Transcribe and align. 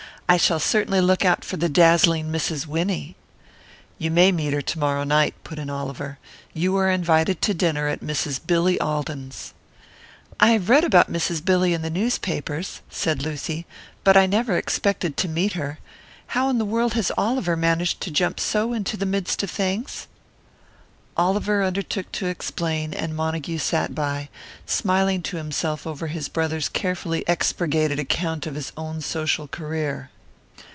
"I 0.31 0.37
shall 0.37 0.61
certainly 0.61 1.01
look 1.01 1.25
out 1.25 1.43
for 1.43 1.57
the 1.57 1.67
dazzling 1.67 2.31
Mrs. 2.31 2.65
Winnie." 2.65 3.17
"You 3.97 4.09
may 4.09 4.31
meet 4.31 4.53
her 4.53 4.61
to 4.61 4.79
morrow 4.79 5.03
night," 5.03 5.33
put 5.43 5.59
in 5.59 5.69
Oliver. 5.69 6.19
"You 6.53 6.77
are 6.77 6.89
invited 6.89 7.41
to 7.41 7.53
dinner 7.53 7.89
at 7.89 7.99
Mrs. 7.99 8.39
Billy 8.47 8.79
Alden's." 8.79 9.53
"I 10.39 10.51
have 10.51 10.69
read 10.69 10.85
about 10.85 11.11
Mrs. 11.11 11.43
Billy 11.43 11.73
in 11.73 11.81
the 11.81 11.89
newspapers," 11.89 12.79
said 12.89 13.21
Lucy. 13.21 13.65
"But 14.05 14.15
I 14.15 14.25
never 14.25 14.57
expected 14.57 15.17
to 15.17 15.27
meet 15.27 15.51
her. 15.51 15.79
How 16.27 16.47
in 16.47 16.59
the 16.59 16.63
world 16.63 16.93
has 16.93 17.11
Oliver 17.17 17.57
managed 17.57 17.99
to 17.99 18.09
jump 18.09 18.39
so 18.39 18.71
into 18.71 18.95
the 18.95 19.05
midst 19.05 19.43
of 19.43 19.51
things?" 19.51 20.07
Oliver 21.17 21.61
undertook 21.61 22.09
to 22.13 22.27
explain; 22.27 22.93
and 22.93 23.17
Montague 23.17 23.57
sat 23.59 23.93
by, 23.93 24.29
smiling 24.65 25.23
to 25.23 25.35
himself 25.35 25.85
over 25.85 26.07
his 26.07 26.29
brother's 26.29 26.69
carefully 26.69 27.25
expurgated 27.27 27.99
account 27.99 28.47
of 28.47 28.55
his 28.55 28.71
own 28.77 29.01
social 29.01 29.49
career. 29.49 30.09